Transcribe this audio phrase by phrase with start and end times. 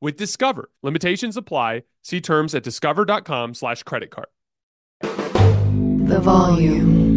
[0.00, 0.70] with Discover.
[0.82, 1.82] Limitations apply.
[2.02, 4.28] See terms at discover.com slash credit card.
[5.00, 7.16] The volume.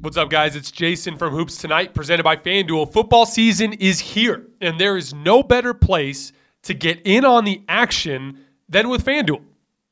[0.00, 0.54] What's up, guys?
[0.54, 2.92] It's Jason from Hoops Tonight, presented by FanDuel.
[2.92, 7.62] Football season is here, and there is no better place to get in on the
[7.68, 8.38] action
[8.68, 9.42] than with FanDuel.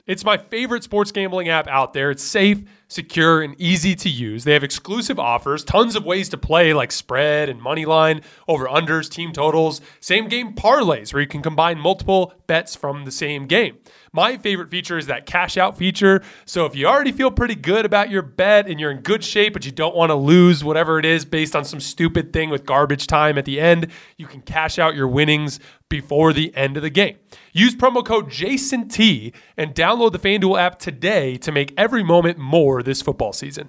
[0.06, 2.12] It's my favorite sports gambling app out there.
[2.12, 4.44] It's safe, secure, and easy to use.
[4.44, 8.66] They have exclusive offers, tons of ways to play like spread and money line, over
[8.66, 13.46] unders, team totals, same game parlays where you can combine multiple bets from the same
[13.46, 13.78] game.
[14.16, 16.22] My favorite feature is that cash out feature.
[16.46, 19.52] So if you already feel pretty good about your bet and you're in good shape,
[19.52, 22.64] but you don't want to lose whatever it is based on some stupid thing with
[22.64, 26.82] garbage time at the end, you can cash out your winnings before the end of
[26.82, 27.18] the game.
[27.52, 32.82] Use promo code JASONT and download the FanDuel app today to make every moment more
[32.82, 33.68] this football season.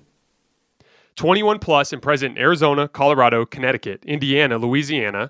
[1.18, 5.30] 21 plus and present in Arizona, Colorado, Connecticut, Indiana, Louisiana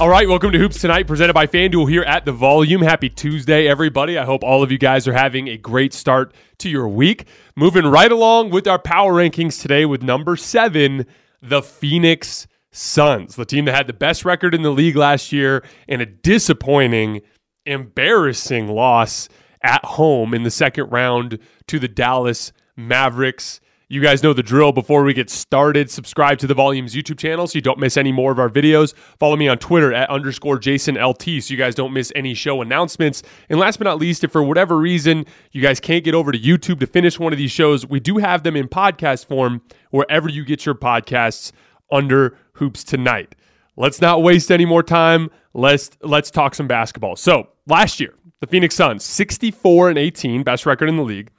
[0.00, 2.82] All right, welcome to Hoops Tonight, presented by FanDuel here at the Volume.
[2.82, 4.18] Happy Tuesday, everybody.
[4.18, 7.28] I hope all of you guys are having a great start to your week.
[7.54, 11.06] Moving right along with our power rankings today with number seven,
[11.40, 15.64] the Phoenix Suns, the team that had the best record in the league last year
[15.88, 17.20] and a disappointing,
[17.64, 19.28] embarrassing loss
[19.62, 21.38] at home in the second round
[21.68, 23.60] to the Dallas Mavericks.
[23.94, 24.72] You guys know the drill.
[24.72, 28.10] Before we get started, subscribe to the Volumes YouTube channel so you don't miss any
[28.10, 28.92] more of our videos.
[29.20, 32.60] Follow me on Twitter at underscore Jason LT so you guys don't miss any show
[32.60, 33.22] announcements.
[33.48, 36.38] And last but not least, if for whatever reason you guys can't get over to
[36.40, 40.28] YouTube to finish one of these shows, we do have them in podcast form wherever
[40.28, 41.52] you get your podcasts
[41.92, 43.36] under Hoops Tonight.
[43.76, 45.30] Let's not waste any more time.
[45.52, 47.14] Let's let's talk some basketball.
[47.14, 51.30] So last year, the Phoenix Suns, 64 and 18, best record in the league.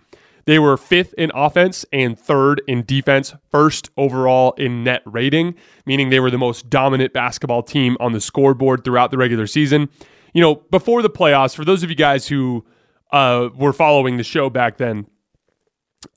[0.46, 5.56] They were fifth in offense and third in defense, first overall in net rating,
[5.86, 9.90] meaning they were the most dominant basketball team on the scoreboard throughout the regular season.
[10.34, 12.64] You know, before the playoffs, for those of you guys who
[13.12, 15.08] uh, were following the show back then,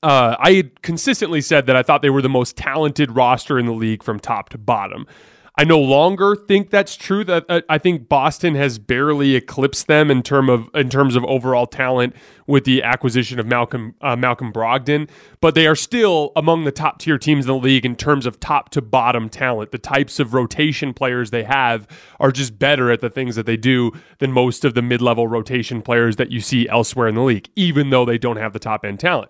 [0.03, 3.65] uh, I had consistently said that I thought they were the most talented roster in
[3.65, 5.07] the league from top to bottom.
[5.59, 7.25] I no longer think that's true.
[7.25, 11.25] That uh, I think Boston has barely eclipsed them in term of in terms of
[11.25, 12.15] overall talent
[12.47, 15.09] with the acquisition of Malcolm uh, Malcolm Brogdon,
[15.41, 18.39] but they are still among the top tier teams in the league in terms of
[18.39, 19.73] top to bottom talent.
[19.73, 21.89] The types of rotation players they have
[22.21, 25.27] are just better at the things that they do than most of the mid level
[25.27, 28.59] rotation players that you see elsewhere in the league, even though they don't have the
[28.59, 29.29] top end talent.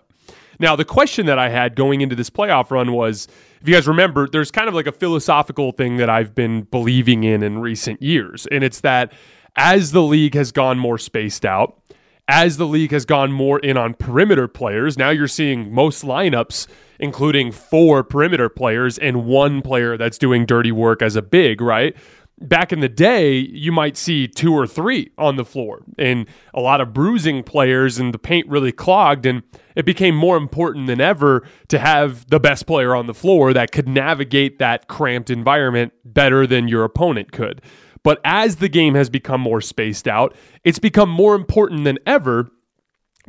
[0.60, 3.26] Now, the question that I had going into this playoff run was
[3.60, 7.24] if you guys remember, there's kind of like a philosophical thing that I've been believing
[7.24, 8.46] in in recent years.
[8.52, 9.12] And it's that
[9.56, 11.80] as the league has gone more spaced out,
[12.28, 16.68] as the league has gone more in on perimeter players, now you're seeing most lineups
[17.00, 21.96] including four perimeter players and one player that's doing dirty work as a big, right?
[22.40, 26.60] Back in the day, you might see two or three on the floor and a
[26.60, 29.26] lot of bruising players, and the paint really clogged.
[29.26, 29.42] And
[29.76, 33.72] it became more important than ever to have the best player on the floor that
[33.72, 37.60] could navigate that cramped environment better than your opponent could.
[38.02, 40.34] But as the game has become more spaced out,
[40.64, 42.50] it's become more important than ever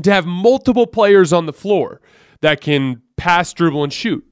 [0.04, 2.02] to have multiple players on the floor
[2.40, 4.26] that can pass, dribble, and shoot.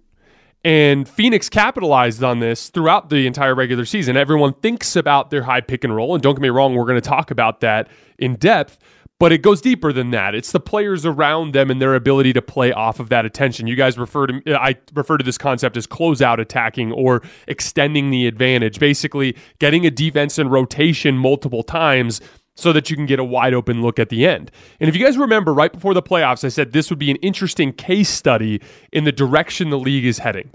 [0.64, 4.18] And Phoenix capitalized on this throughout the entire regular season.
[4.18, 6.16] Everyone thinks about their high pick and roll.
[6.16, 8.78] And don't get me wrong, we're going to talk about that in depth,
[9.20, 10.36] but it goes deeper than that.
[10.36, 13.68] It's the players around them and their ability to play off of that attention.
[13.68, 18.10] You guys refer to, uh, I refer to this concept as closeout attacking or extending
[18.10, 22.20] the advantage, basically getting a defense in rotation multiple times
[22.60, 24.52] so that you can get a wide open look at the end.
[24.80, 27.18] And if you guys remember, right before the playoffs, I said this would be an
[27.18, 28.62] interesting case study
[28.92, 30.52] in the direction the league is heading.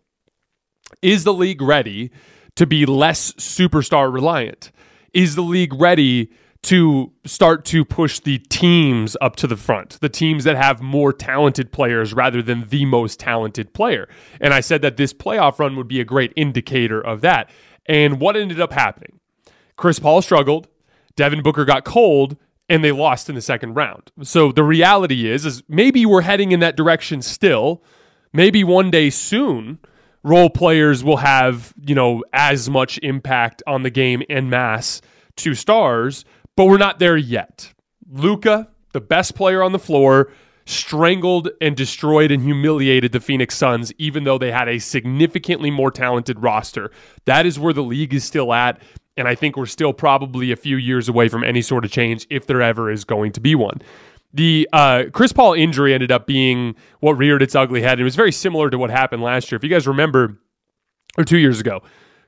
[1.02, 2.10] Is the league ready
[2.56, 4.70] to be less superstar reliant?
[5.12, 6.30] Is the league ready
[6.62, 11.12] to start to push the teams up to the front, the teams that have more
[11.12, 14.08] talented players rather than the most talented player?
[14.40, 17.50] And I said that this playoff run would be a great indicator of that.
[17.86, 19.20] And what ended up happening?
[19.76, 20.68] Chris Paul struggled.
[21.16, 22.36] Devin Booker got cold
[22.68, 24.10] and they lost in the second round.
[24.22, 27.82] So the reality is is maybe we're heading in that direction still.
[28.32, 29.78] Maybe one day soon
[30.24, 35.00] role players will have, you know, as much impact on the game en masse
[35.36, 36.24] to stars,
[36.56, 37.72] but we're not there yet.
[38.10, 40.32] Luka, the best player on the floor,
[40.66, 45.90] strangled and destroyed and humiliated the Phoenix Suns, even though they had a significantly more
[45.90, 46.90] talented roster.
[47.26, 48.80] That is where the league is still at.
[49.16, 52.26] And I think we're still probably a few years away from any sort of change
[52.30, 53.80] if there ever is going to be one.
[54.32, 58.00] The uh, Chris Paul injury ended up being what reared its ugly head.
[58.00, 59.56] It was very similar to what happened last year.
[59.56, 60.40] If you guys remember,
[61.16, 61.82] or two years ago,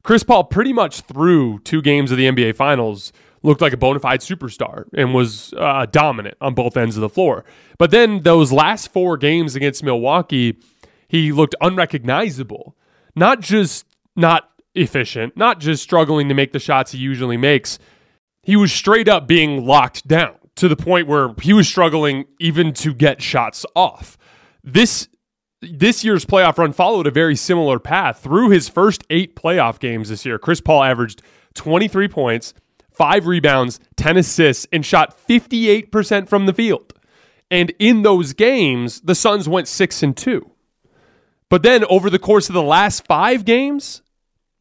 [0.05, 3.13] Chris Paul pretty much through two games of the NBA Finals
[3.43, 7.09] looked like a bona fide superstar and was uh, dominant on both ends of the
[7.09, 7.45] floor.
[7.79, 10.59] But then those last four games against Milwaukee,
[11.09, 12.77] he looked unrecognizable.
[13.17, 13.85] Not just
[14.15, 17.79] not efficient, not just struggling to make the shots he usually makes.
[18.43, 22.73] He was straight up being locked down to the point where he was struggling even
[22.75, 24.17] to get shots off.
[24.63, 25.09] This
[25.63, 28.21] this year's playoff run followed a very similar path.
[28.21, 31.23] Through his first 8 playoff games this year, Chris Paul averaged
[31.55, 32.55] 23 points,
[32.93, 36.93] 5 rebounds, 10 assists and shot 58% from the field.
[37.51, 40.51] And in those games, the Suns went 6 and 2.
[41.49, 44.03] But then over the course of the last 5 games,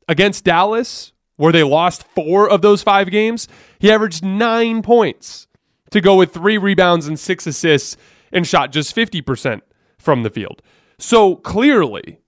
[0.07, 3.47] against Dallas, where they lost four of those five games,
[3.79, 5.47] he averaged nine points
[5.91, 7.97] to go with three rebounds and six assists
[8.31, 9.61] and shot just 50%
[9.97, 10.61] from the field.
[10.97, 12.19] So clearly,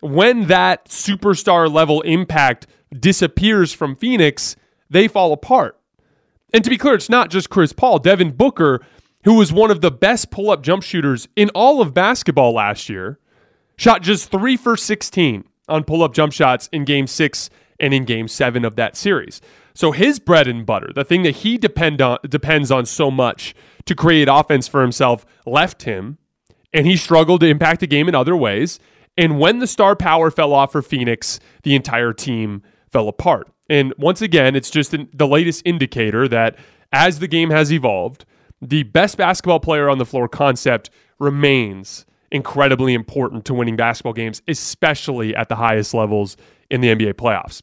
[0.00, 4.56] when that superstar level impact disappears from Phoenix,
[4.90, 5.78] they fall apart.
[6.52, 7.98] And to be clear, it's not just Chris Paul.
[7.98, 8.84] Devin Booker,
[9.24, 12.88] who was one of the best pull up jump shooters in all of basketball last
[12.88, 13.18] year,
[13.76, 17.50] shot just three for 16 on pull up jump shots in game six
[17.80, 19.40] and in game seven of that series.
[19.74, 23.54] So his bread and butter, the thing that he depend on, depends on so much
[23.86, 26.18] to create offense for himself, left him,
[26.72, 28.78] and he struggled to impact the game in other ways.
[29.16, 33.48] And when the star power fell off for Phoenix, the entire team fell apart.
[33.68, 36.56] And once again, it's just the latest indicator that
[36.92, 38.24] as the game has evolved,
[38.60, 44.42] the best basketball player on the floor concept remains incredibly important to winning basketball games,
[44.48, 46.36] especially at the highest levels
[46.70, 47.62] in the NBA playoffs.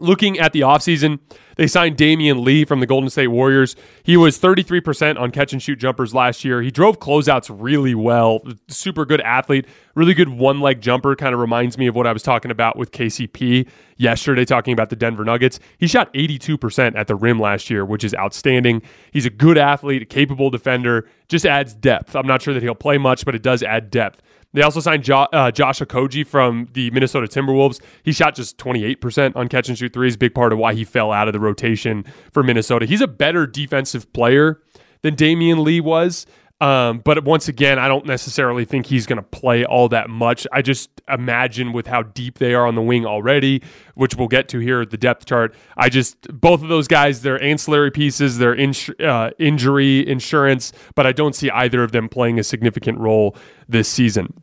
[0.00, 1.18] Looking at the offseason,
[1.58, 3.74] They signed Damion Lee from the Golden State Warriors.
[4.04, 6.62] He was 33% on catch and shoot jumpers last year.
[6.62, 8.40] He drove closeouts really well.
[8.68, 11.16] Super good athlete, really good one leg jumper.
[11.16, 14.90] Kind of reminds me of what I was talking about with KCP yesterday, talking about
[14.90, 15.58] the Denver Nuggets.
[15.78, 18.82] He shot 82% at the rim last year, which is outstanding.
[19.10, 22.14] He's a good athlete, a capable defender, just adds depth.
[22.14, 24.22] I'm not sure that he'll play much, but it does add depth.
[24.54, 27.80] They also signed jo- uh, Josh Okogie from the Minnesota Timberwolves.
[28.02, 31.12] He shot just 28% on catch and shoot threes, big part of why he fell
[31.12, 32.86] out of the rotation for Minnesota.
[32.86, 34.60] He's a better defensive player
[35.02, 36.26] than Damion Lee was.
[36.60, 40.46] Um, but once again, I don't necessarily think he's going to play all that much.
[40.52, 43.62] I just imagine with how deep they are on the wing already,
[43.94, 45.54] which we'll get to here at the depth chart.
[45.76, 48.56] I just both of those guys, they're ancillary pieces, they're
[49.00, 53.36] uh, injury insurance, but I don't see either of them playing a significant role
[53.68, 54.42] this season.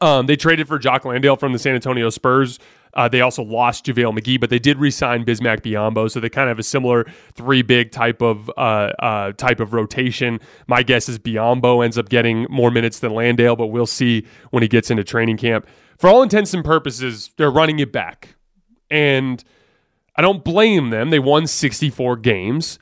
[0.00, 2.58] Um, they traded for Jock Landale from the San Antonio Spurs.
[2.94, 6.48] Uh, they also lost JaVale McGee, but they did re-sign Bismack Biyombo, so they kind
[6.48, 10.38] of have a similar three big type of uh, uh, type of rotation.
[10.68, 14.62] My guess is Biyombo ends up getting more minutes than Landale, but we'll see when
[14.62, 15.66] he gets into training camp.
[15.98, 18.36] For all intents and purposes, they're running it back,
[18.90, 19.42] and
[20.14, 21.10] I don't blame them.
[21.10, 22.78] They won 64 games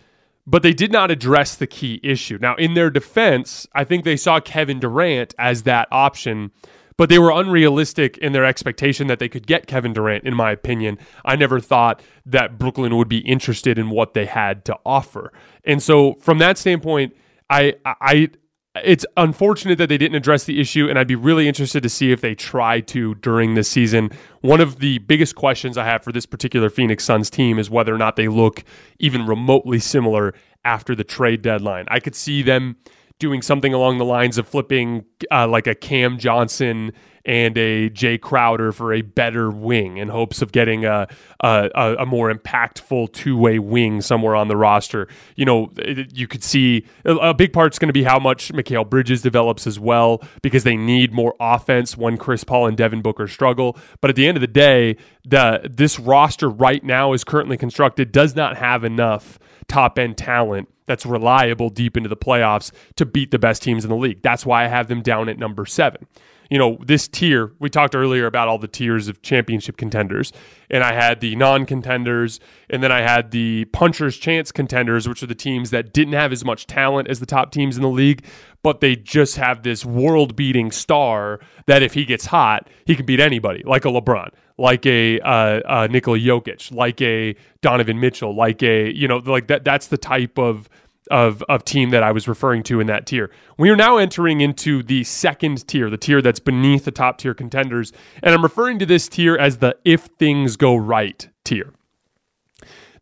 [0.46, 2.38] but they did not address the key issue.
[2.40, 6.50] Now, in their defense, I think they saw Kevin Durant as that option
[6.96, 10.50] but they were unrealistic in their expectation that they could get Kevin Durant, in my
[10.50, 10.98] opinion.
[11.24, 15.32] I never thought that Brooklyn would be interested in what they had to offer.
[15.64, 17.14] And so from that standpoint,
[17.50, 18.30] I I
[18.76, 22.10] it's unfortunate that they didn't address the issue, and I'd be really interested to see
[22.10, 24.10] if they try to during this season.
[24.40, 27.94] One of the biggest questions I have for this particular Phoenix Suns team is whether
[27.94, 28.64] or not they look
[28.98, 30.34] even remotely similar
[30.64, 31.84] after the trade deadline.
[31.88, 32.76] I could see them
[33.18, 36.92] doing something along the lines of flipping uh, like a Cam Johnson
[37.24, 41.08] and a Jae Crowder for a better wing in hopes of getting a
[41.40, 45.08] a, a more impactful two way wing somewhere on the roster.
[45.36, 45.72] You know,
[46.12, 49.78] you could see a big part's going to be how much Mikal Bridges develops as
[49.78, 53.76] well because they need more offense when Chris Paul and Devin Booker struggle.
[54.00, 58.12] But at the end of the day, the this roster right now is currently constructed
[58.12, 59.38] does not have enough
[59.68, 63.90] top end talent that's reliable deep into the playoffs to beat the best teams in
[63.90, 64.20] the league.
[64.22, 66.06] That's why I have them down at number seven.
[66.52, 70.34] You know, this tier, we talked earlier about all the tiers of championship contenders,
[70.68, 75.22] and I had the non contenders, and then I had the puncher's chance contenders, which
[75.22, 77.88] are the teams that didn't have as much talent as the top teams in the
[77.88, 78.26] league,
[78.62, 83.06] but they just have this world beating star that if he gets hot, he can
[83.06, 84.28] beat anybody, like a LeBron
[84.58, 89.46] like a uh, uh, Nikola Jokic, like a Donovan Mitchell, like a you know like
[89.48, 89.64] that.
[89.64, 90.68] That's the type of
[91.10, 93.30] of of team that I was referring to in that tier.
[93.58, 97.34] We are now entering into the second tier, the tier that's beneath the top tier
[97.34, 97.92] contenders,
[98.22, 101.72] and I'm referring to this tier as the if things go right tier.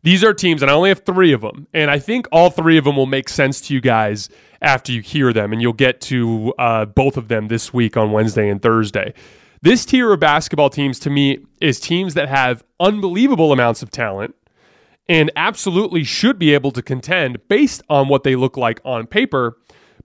[0.03, 2.77] These are teams, and I only have three of them, and I think all three
[2.77, 4.29] of them will make sense to you guys
[4.59, 8.11] after you hear them, and you'll get to uh, both of them this week on
[8.11, 9.13] Wednesday and Thursday.
[9.61, 14.33] This tier of basketball teams to me is teams that have unbelievable amounts of talent
[15.07, 19.57] and absolutely should be able to contend based on what they look like on paper,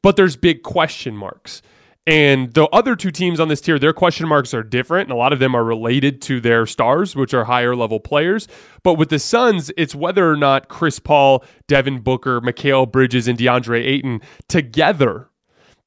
[0.02, 1.62] but there's big question marks.
[2.08, 5.16] And the other two teams on this tier, their question marks are different, and a
[5.16, 8.46] lot of them are related to their stars, which are higher level players.
[8.84, 13.36] But with the Suns, it's whether or not Chris Paul, Devin Booker, Mikal Bridges, and
[13.36, 15.30] DeAndre Ayton together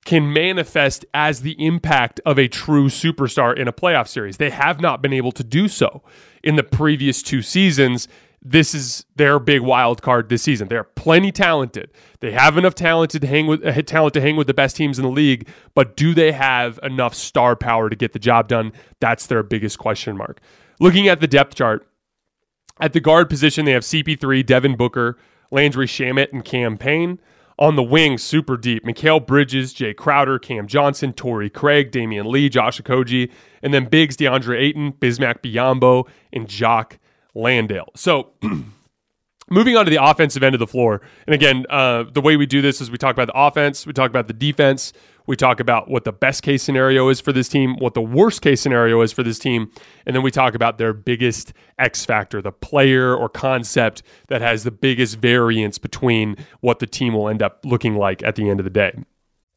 [0.04, 4.38] can manifest as the impact of a true superstar in a playoff series.
[4.38, 6.04] They have not been able to do so
[6.44, 8.10] in the previous two seasons.
[8.42, 10.70] This is their big wild card this season.
[10.70, 11.92] They're plenty talented.
[12.22, 14.98] They have enough talent to hang with uh, talent to hang with the best teams
[14.98, 18.72] in the league, but do they have enough star power to get the job done?
[19.02, 20.40] That's their biggest question mark.
[20.80, 21.86] Looking at the depth chart,
[22.80, 25.18] at the guard position, they have CP3, Devin Booker,
[25.52, 27.20] Landry Shamet, and Cam Payne.
[27.58, 28.86] On the wing, super deep.
[28.86, 33.30] Mikal Bridges, Jae Crowder, Cam Johnson, Torrey Craig, Damion Lee, Josh Okogie,
[33.62, 37.00] and then Bigs, DeAndre Ayton, Bismack Biyombo, and Jock
[37.36, 37.90] Landale.
[37.96, 38.32] So
[39.50, 41.02] moving on to the offensive end of the floor.
[41.28, 43.94] And again, uh, the way we do this is we talk about the offense, we
[43.94, 44.94] talk about the defense,
[45.28, 48.42] we talk about what the best case scenario is for this team, what the worst
[48.42, 49.72] case scenario is for this team,
[50.06, 54.64] and then we talk about their biggest X factor, the player or concept that has
[54.64, 58.60] the biggest variance between what the team will end up looking like at the end
[58.60, 58.98] of the day.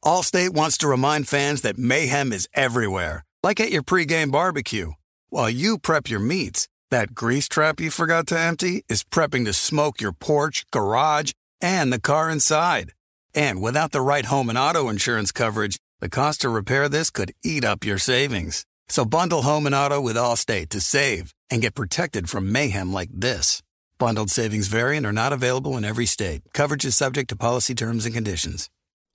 [0.05, 4.93] Allstate wants to remind fans that mayhem is everywhere, like at your pregame barbecue.
[5.31, 9.53] While you prep your meats, that grease trap you forgot to empty is prepping to
[9.55, 12.93] smoke your porch, garage, and the car inside.
[13.35, 17.33] And without the right home and auto insurance coverage, the cost to repair this could
[17.43, 18.67] eat up your savings.
[18.89, 23.11] So bundle home and auto with Allstate to save and get protected from mayhem like
[23.11, 23.63] this.
[23.99, 26.43] Bundled savings vary and are not available in every state.
[26.53, 28.69] Coverage is subject to policy terms and conditions.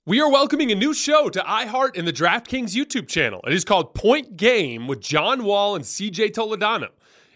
[0.04, 3.40] We are welcoming a new show to iHeart and the DraftKings YouTube channel.
[3.46, 6.88] It is called Point Game with John Wall and CJ Toledano.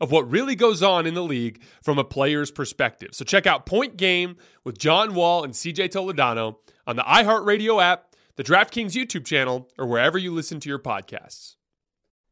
[0.00, 3.10] of what really goes on in the league from a player's perspective.
[3.12, 8.14] So check out Point Game with John Wall and CJ Toledano on the iHeartRadio app,
[8.36, 11.56] the DraftKings YouTube channel, or wherever you listen to your podcasts.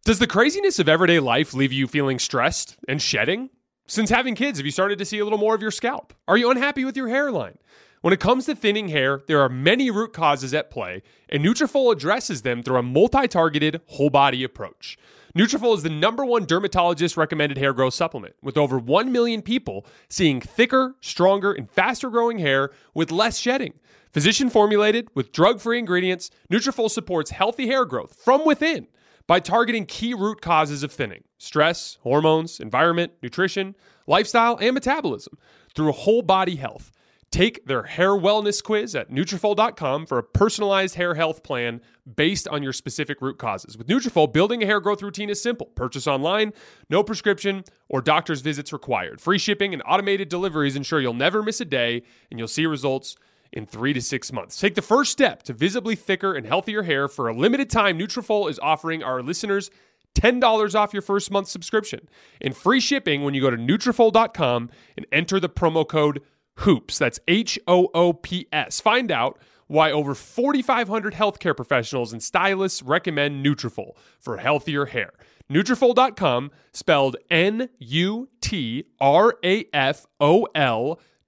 [0.04, 3.48] Does the craziness of everyday life leave you feeling stressed and shedding?
[3.86, 6.12] Since having kids, have you started to see a little more of your scalp?
[6.28, 7.58] Are you unhappy with your hairline?
[8.02, 11.90] When it comes to thinning hair, there are many root causes at play, and Nutrafol
[11.90, 14.98] addresses them through a multi-targeted whole body approach.
[15.36, 19.84] Nutrafol is the number one dermatologist recommended hair growth supplement, with over 1 million people
[20.08, 23.74] seeing thicker, stronger, and faster growing hair with less shedding.
[24.12, 28.86] Physician formulated with drug-free ingredients, Nutrafol supports healthy hair growth from within
[29.26, 33.74] by targeting key root causes of thinning: stress, hormones, environment, nutrition,
[34.06, 35.36] lifestyle, and metabolism
[35.74, 36.92] through whole body health.
[37.34, 41.80] Take their hair wellness quiz at Nutrafol.com for a personalized hair health plan
[42.14, 43.76] based on your specific root causes.
[43.76, 45.66] With Nutrafol, building a hair growth routine is simple.
[45.74, 46.52] Purchase online,
[46.90, 49.20] no prescription or doctor's visits required.
[49.20, 53.16] Free shipping and automated deliveries ensure you'll never miss a day and you'll see results
[53.52, 54.60] in three to six months.
[54.60, 57.08] Take the first step to visibly thicker and healthier hair.
[57.08, 59.72] For a limited time, Nutrafol is offering our listeners
[60.14, 62.08] $10 off your first month subscription
[62.40, 66.22] and free shipping when you go to Nutrafol.com and enter the promo code
[66.56, 66.98] HOOPS.
[66.98, 68.80] That's H O O P S.
[68.80, 75.12] Find out why over 4,500 healthcare professionals and stylists recommend Nutrafol for healthier hair.
[75.50, 77.70] Nutrafol.com, spelled N-U-T-R-A-F-O-L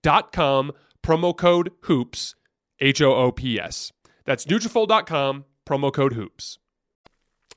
[0.03, 2.35] dot com, promo code HOOPS,
[2.81, 3.93] H-O-O-P-S.
[4.25, 6.59] That's Nutrafol.com, promo code HOOPS.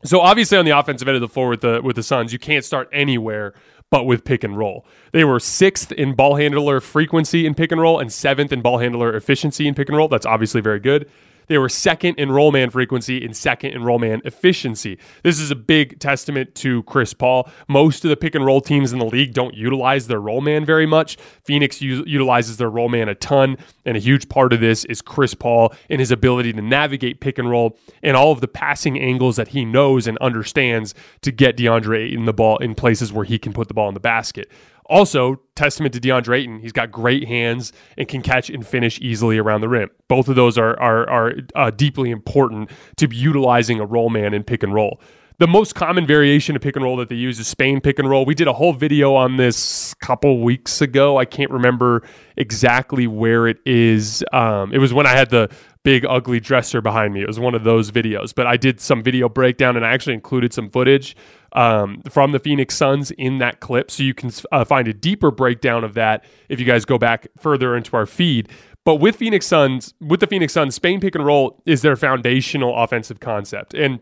[0.04, 2.40] So obviously on the offensive end of the floor with the with the Suns, you
[2.40, 3.54] can't start anywhere
[3.92, 4.86] but with pick and roll.
[5.12, 8.78] They were sixth in ball handler frequency in pick and roll and seventh in ball
[8.78, 10.08] handler efficiency in pick and roll.
[10.08, 11.10] That's obviously very good.
[11.50, 14.98] They were second in roll man frequency and second in roll man efficiency.
[15.24, 17.50] This is a big testament to Chris Paul.
[17.68, 20.64] Most of the pick and roll teams in the league don't utilize their roll man
[20.64, 21.18] very much.
[21.44, 25.02] Phoenix u- utilizes their roll man a ton, and a huge part of this is
[25.02, 29.00] Chris Paul and his ability to navigate pick and roll and all of the passing
[29.00, 33.26] angles that he knows and understands to get DeAndre in the ball in places where
[33.26, 34.52] he can put the ball in the basket.
[34.90, 39.38] Also, testament to DeAndre Ayton, he's got great hands and can catch and finish easily
[39.38, 39.90] around the rim.
[40.08, 44.44] Both of those are are, are uh, deeply important to utilizing a roll man in
[44.44, 45.00] pick and roll.
[45.40, 48.10] The most common variation of pick and roll that they use is Spain pick and
[48.10, 48.26] roll.
[48.26, 51.18] We did a whole video on this couple weeks ago.
[51.18, 52.04] I can't remember
[52.36, 54.22] exactly where it is.
[54.34, 55.50] Um, it was when I had the
[55.86, 57.22] big ugly dresser behind me.
[57.22, 60.16] It was one of those videos, but I did some video breakdown and I actually
[60.16, 61.16] included some footage
[61.54, 63.92] um, from the Phoenix Suns in that clip.
[63.92, 67.30] So you can uh, find a deeper breakdown of that if you guys go back
[67.38, 68.50] further into our feed.
[68.84, 72.76] But with Phoenix Suns, with the Phoenix Suns, Spain pick and roll is their foundational
[72.76, 73.74] offensive concept.
[73.74, 74.02] And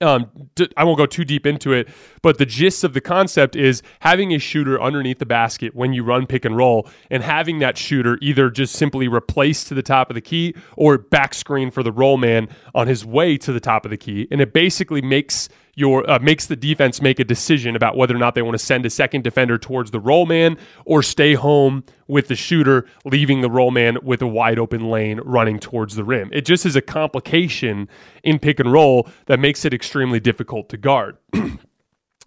[0.00, 0.30] um,
[0.76, 1.88] I won't go too deep into it,
[2.22, 6.04] but the gist of the concept is having a shooter underneath the basket when you
[6.04, 10.10] run pick and roll, and having that shooter either just simply replace to the top
[10.10, 13.60] of the key or back screen for the roll man on his way to the
[13.60, 17.24] top of the key, and it basically makes your uh, makes the defense make a
[17.24, 20.26] decision about whether or not they want to send a second defender towards the roll
[20.26, 24.90] man or stay home with the shooter, leaving the roll man with a wide open
[24.90, 26.30] lane running towards the rim.
[26.32, 27.88] It just is a complication
[28.24, 31.18] in pick and roll that makes it extremely difficult to guard.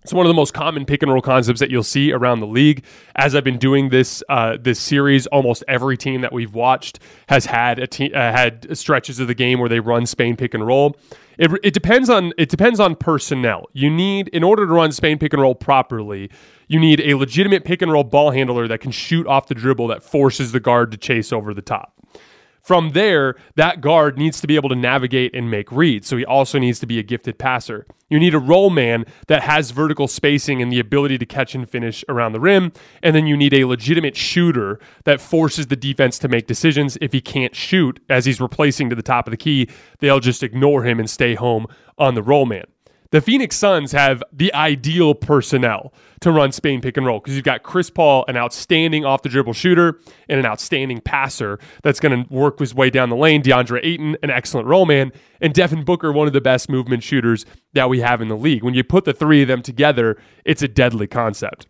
[0.03, 2.47] It's one of the most common pick and roll concepts that you'll see around the
[2.47, 2.85] league.
[3.17, 7.45] As I've been doing this uh, this series, almost every team that we've watched has
[7.45, 10.65] had a te- uh, had stretches of the game where they run Spain pick and
[10.65, 10.95] roll.
[11.39, 13.69] It, it depends on it depends on personnel.
[13.71, 16.30] You need in order to run Spain pick and roll properly,
[16.67, 19.88] you need a legitimate pick and roll ball handler that can shoot off the dribble
[19.88, 21.93] that forces the guard to chase over the top.
[22.61, 26.07] From there, that guard needs to be able to navigate and make reads.
[26.07, 27.85] So he also needs to be a gifted passer.
[28.09, 31.69] You need a roll man that has vertical spacing and the ability to catch and
[31.69, 32.71] finish around the rim.
[33.03, 36.97] And then you need a legitimate shooter that forces the defense to make decisions.
[37.01, 39.69] If he can't shoot as he's replacing to the top of the key,
[39.99, 41.67] they'll just ignore him and stay home
[41.97, 42.65] on the roll man.
[43.11, 47.43] The Phoenix Suns have the ideal personnel to run Spain pick and roll because you've
[47.43, 52.23] got Chris Paul, an outstanding off the dribble shooter and an outstanding passer that's going
[52.23, 53.41] to work his way down the lane.
[53.41, 57.47] DeAndre Ayton, an excellent roll man, and Devin Booker, one of the best movement shooters
[57.73, 58.63] that we have in the league.
[58.63, 61.65] When you put the three of them together, it's a deadly concept.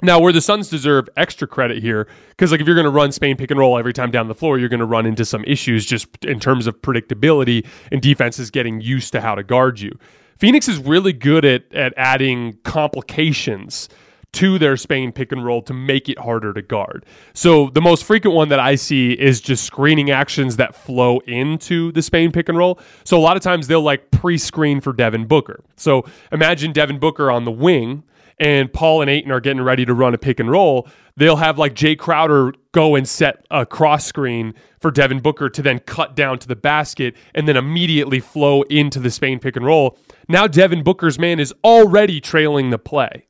[0.00, 3.12] Now, where the Suns deserve extra credit here, because like if you're going to run
[3.12, 5.44] Spain pick and roll every time down the floor, you're going to run into some
[5.44, 9.90] issues just in terms of predictability and defenses getting used to how to guard you.
[10.38, 13.88] Phoenix is really good at at adding complications
[14.30, 17.04] to their Spain pick and roll to make it harder to guard.
[17.32, 21.92] So the most frequent one that I see is just screening actions that flow into
[21.92, 22.78] the Spain pick and roll.
[23.04, 25.64] So a lot of times they'll like pre-screen for Devin Booker.
[25.76, 28.04] So imagine Devin Booker on the wing
[28.40, 31.58] and Paul and Ayton are getting ready to run a pick and roll, they'll have
[31.58, 36.14] like Jae Crowder go and set a cross screen for Devin Booker to then cut
[36.14, 39.98] down to the basket and then immediately flow into the Spain pick and roll.
[40.28, 43.27] Now Devin Booker's man is already trailing the play.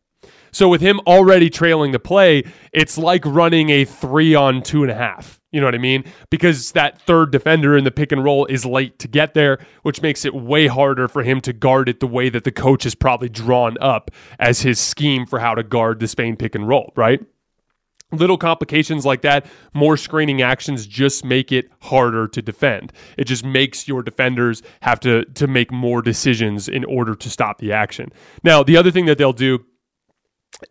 [0.52, 4.90] So with him already trailing the play, it's like running a three on two and
[4.90, 5.38] a half.
[5.50, 6.04] You know what I mean?
[6.30, 10.02] Because that third defender in the pick and roll is late to get there, which
[10.02, 12.94] makes it way harder for him to guard it the way that the coach has
[12.94, 16.92] probably drawn up as his scheme for how to guard the Spain pick and roll,
[16.96, 17.24] right?
[18.10, 22.92] Little complications like that, more screening actions just make it harder to defend.
[23.18, 27.58] It just makes your defenders have to to make more decisions in order to stop
[27.58, 28.10] the action.
[28.42, 29.66] Now, the other thing that they'll do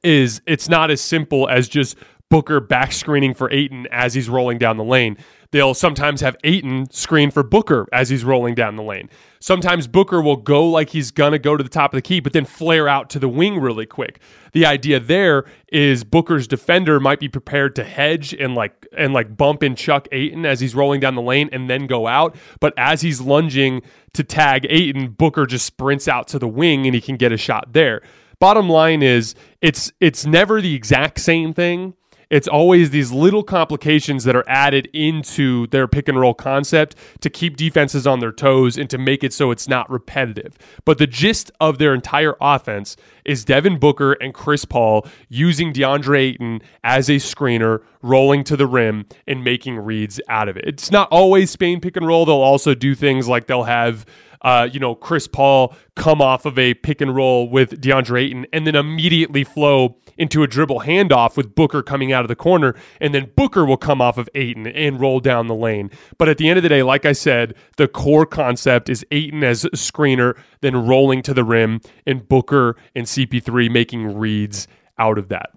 [0.04, 1.96] is it's not as simple as just
[2.30, 5.18] Booker back screening for Ayton as he's rolling down the lane.
[5.52, 9.10] They'll sometimes have Ayton screen for Booker as he's rolling down the lane.
[9.40, 12.20] Sometimes Booker will go like he's going to go to the top of the key,
[12.20, 14.20] but then flare out to the wing really quick.
[14.52, 19.38] The idea there is Booker's defender might be prepared to hedge and like and like
[19.38, 22.36] bump and chuck Ayton as he's rolling down the lane and then go out.
[22.60, 26.94] But as he's lunging to tag Ayton, Booker just sprints out to the wing and
[26.94, 28.02] he can get a shot there.
[28.40, 31.96] Bottom line is it's it's never the exact same thing.
[32.30, 37.30] It's always these little complications that are added into their pick and roll concept to
[37.30, 40.58] keep defenses on their toes and to make it so it's not repetitive.
[40.84, 46.20] But the gist of their entire offense is Devin Booker and Chris Paul using DeAndre
[46.20, 50.66] Ayton as a screener, rolling to the rim and making reads out of it.
[50.68, 52.26] It's not always Spain pick and roll.
[52.26, 54.06] They'll also do things like they'll have
[54.42, 58.46] uh, you know, Chris Paul come off of a pick and roll with DeAndre Ayton
[58.54, 62.76] and then immediately flow into a dribble handoff with Booker coming out of the corner.
[63.00, 65.92] And then Booker will come off of Ayton and roll down the lane.
[66.18, 69.44] But at the end of the day, like I said, the core concept is Ayton
[69.44, 75.18] as a screener, then rolling to the rim, and Booker and CP3 making reads out
[75.18, 75.52] of that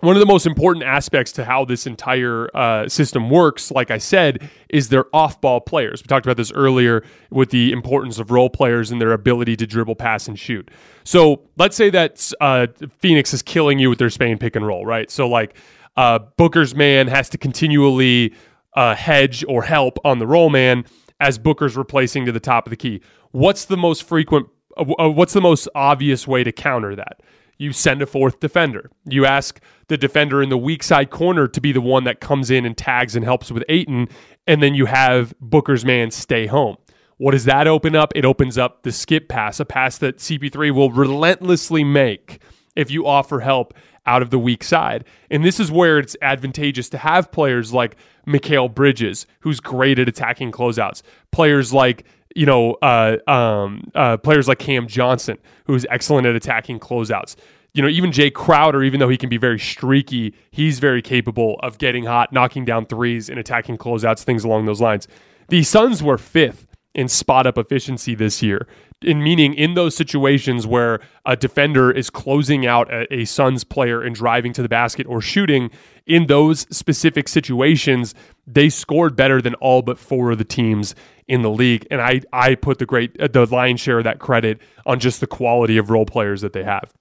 [0.00, 3.98] one of the most important aspects to how this entire uh, system works, like I
[3.98, 6.02] said, is their off ball players.
[6.02, 9.66] We talked about this earlier with the importance of role players and their ability to
[9.66, 10.70] dribble, pass, and shoot.
[11.04, 14.86] So let's say that uh, Phoenix is killing you with their Spain pick and roll,
[14.86, 15.10] right?
[15.10, 15.56] So, like,
[15.96, 18.34] uh, Booker's man has to continually
[18.74, 20.84] uh, hedge or help on the roll man
[21.20, 23.00] as Booker's replacing to the top of the key.
[23.32, 27.20] What's the most frequent, uh, uh, what's the most obvious way to counter that?
[27.60, 28.90] You send a fourth defender.
[29.04, 32.50] You ask the defender in the weak side corner to be the one that comes
[32.50, 34.08] in and tags and helps with Ayton,
[34.46, 36.78] and then you have Booker's man stay home.
[37.18, 38.14] What does that open up?
[38.16, 42.40] It opens up the skip pass, a pass that CP3 will relentlessly make
[42.76, 43.74] if you offer help
[44.06, 45.04] out of the weak side.
[45.30, 47.96] And this is where it's advantageous to have players like
[48.26, 54.48] Mikal Bridges, who's great at attacking closeouts, players like you know, uh, um, uh, players
[54.48, 57.36] like Cam Johnson, who's excellent at attacking closeouts.
[57.72, 61.58] You know, even Jae Crowder, even though he can be very streaky, he's very capable
[61.62, 65.06] of getting hot, knocking down threes, and attacking closeouts, things along those lines.
[65.48, 68.66] The Suns were fifth in spot up efficiency this year.
[69.02, 74.02] In meaning, in those situations where a defender is closing out a, a Suns player
[74.02, 75.70] and driving to the basket or shooting,
[76.06, 78.14] in those specific situations,
[78.46, 80.94] they scored better than all but four of the teams
[81.28, 81.86] in the league.
[81.90, 85.20] And I, I put the great, uh, the lion's share of that credit on just
[85.20, 86.92] the quality of role players that they have.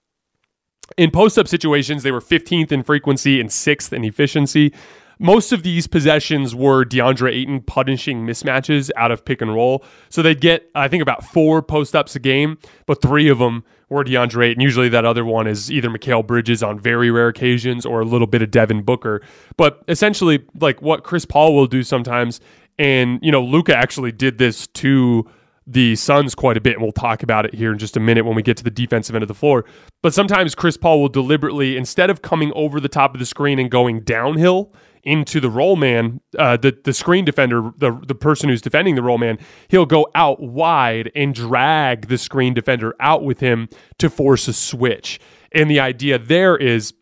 [0.97, 4.73] In post up situations, they were 15th in frequency and sixth in efficiency.
[5.21, 9.83] Most of these possessions were DeAndre Ayton punishing mismatches out of pick and roll.
[10.07, 13.65] So they'd get, I think, about four post ups a game, but three of them
[13.89, 14.61] were DeAndre Ayton.
[14.61, 18.27] Usually that other one is either Mikal Bridges on very rare occasions or a little
[18.27, 19.21] bit of Devin Booker.
[19.57, 22.39] But essentially, like what Chris Paul will do sometimes,
[22.77, 25.29] and, you know, Luka actually did this to
[25.67, 28.25] the Suns quite a bit, and we'll talk about it here in just a minute
[28.25, 29.65] when we get to the defensive end of the floor.
[30.01, 33.59] But sometimes Chris Paul will deliberately, instead of coming over the top of the screen
[33.59, 34.73] and going downhill,
[35.09, 39.01] into the roll man, uh, the the screen defender, the the person who's defending the
[39.01, 43.67] roll man, he'll go out wide and drag the screen defender out with him
[43.97, 45.19] to force a switch.
[45.51, 46.93] And the idea there is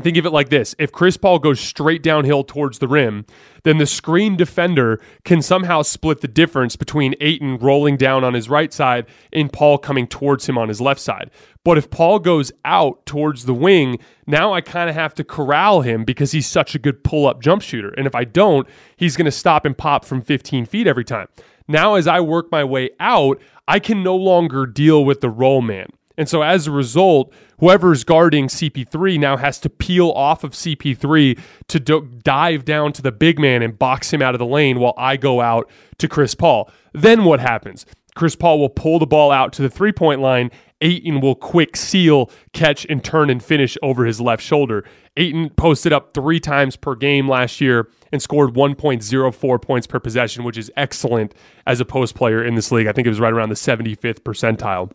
[0.00, 3.24] Think of it like this if Chris Paul goes straight downhill towards the rim,
[3.62, 8.50] then the screen defender can somehow split the difference between Ayton rolling down on his
[8.50, 11.30] right side and Paul coming towards him on his left side.
[11.64, 15.80] But if Paul goes out towards the wing, now I kind of have to corral
[15.80, 17.88] him because he's such a good pull up jump shooter.
[17.96, 21.28] And if I don't, he's going to stop and pop from 15 feet every time.
[21.66, 25.62] Now, as I work my way out, I can no longer deal with the roll
[25.62, 25.88] man.
[26.18, 31.38] And so as a result, whoever's guarding CP3 now has to peel off of CP3
[31.68, 34.78] to do- dive down to the big man and box him out of the lane
[34.78, 36.70] while I go out to Chris Paul.
[36.92, 37.86] Then what happens?
[38.14, 40.50] Chris Paul will pull the ball out to the three point line.
[40.80, 44.84] Ayton will quick seal, catch, and turn and finish over his left shoulder.
[45.16, 50.44] Ayton posted up three times per game last year and scored 1.04 points per possession,
[50.44, 51.34] which is excellent
[51.66, 52.86] as a post player in this league.
[52.86, 54.90] I think it was right around the 75th percentile.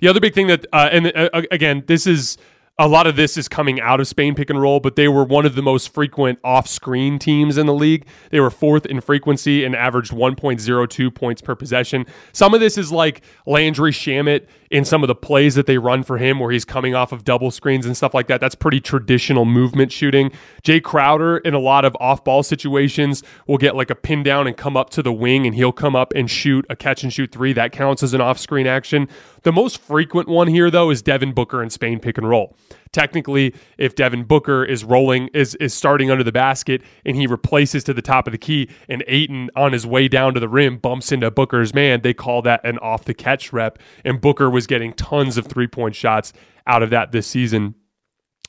[0.00, 2.38] The other big thing that, uh, and uh, again, this is
[2.78, 5.22] a lot of this is coming out of Spain pick and roll, but they were
[5.22, 8.06] one of the most frequent off screen teams in the league.
[8.30, 12.06] They were fourth in frequency and averaged 1.02 points per possession.
[12.32, 16.02] Some of this is like Landry Shamet in some of the plays that they run
[16.02, 18.40] for him where he's coming off of double screens and stuff like that.
[18.40, 20.30] That's pretty traditional movement shooting.
[20.62, 24.46] Jae Crowder in a lot of off ball situations will get like a pin down
[24.46, 27.12] and come up to the wing and he'll come up and shoot a catch and
[27.12, 27.52] shoot three.
[27.52, 29.08] That counts as an off screen action.
[29.42, 32.56] The most frequent one here though is Devin Booker and Spain pick and roll.
[32.92, 37.84] Technically, if Devin Booker is rolling, is is starting under the basket, and he replaces
[37.84, 40.78] to the top of the key, and Ayton on his way down to the rim
[40.78, 43.78] bumps into Booker's man, they call that an off the catch rep.
[44.04, 46.32] And Booker was getting tons of three point shots
[46.66, 47.76] out of that this season.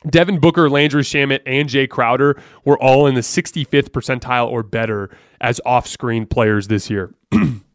[0.09, 5.15] Devin Booker, Landry Shamet, and Jae Crowder were all in the 65th percentile or better
[5.39, 7.13] as off screen players this year.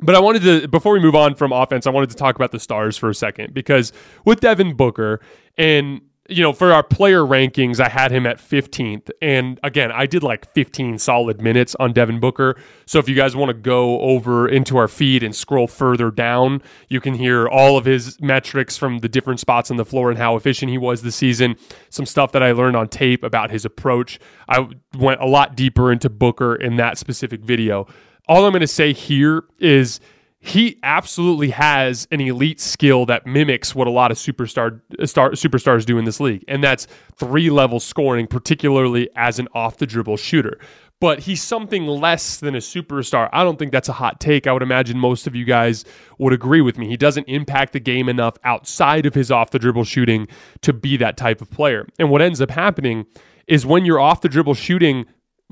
[0.00, 2.52] But I wanted to, before we move on from offense, I wanted to talk about
[2.52, 3.92] the stars for a second because
[4.24, 5.20] with Devin Booker
[5.56, 9.10] and you know, for our player rankings, I had him at 15th.
[9.20, 12.56] And again, I did like 15 solid minutes on Devin Booker.
[12.86, 16.62] So if you guys want to go over into our feed and scroll further down,
[16.88, 20.18] you can hear all of his metrics from the different spots on the floor and
[20.18, 21.56] how efficient he was this season.
[21.90, 24.18] Some stuff that I learned on tape about his approach.
[24.48, 27.86] I went a lot deeper into Booker in that specific video
[28.28, 30.00] all I'm going to say here is
[30.44, 35.30] he absolutely has an elite skill that mimics what a lot of superstar uh, star,
[35.30, 39.86] superstars do in this league, and that's three level scoring, particularly as an off the
[39.86, 40.58] dribble shooter.
[41.00, 43.30] But he's something less than a superstar.
[43.32, 44.46] I don't think that's a hot take.
[44.46, 45.84] I would imagine most of you guys
[46.18, 46.88] would agree with me.
[46.88, 50.28] He doesn't impact the game enough outside of his off the dribble shooting
[50.60, 51.86] to be that type of player.
[51.98, 53.06] And what ends up happening
[53.46, 55.06] is when your off the dribble shooting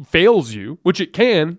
[0.07, 1.59] fails you, which it can,